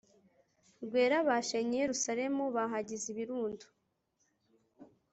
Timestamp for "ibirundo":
3.13-3.65